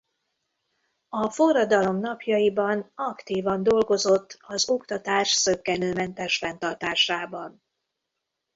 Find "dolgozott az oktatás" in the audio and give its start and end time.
3.63-5.41